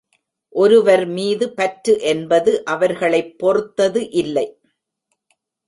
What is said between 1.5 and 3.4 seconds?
பற்று என்பது அவர்களைப்